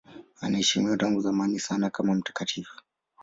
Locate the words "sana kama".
1.59-2.13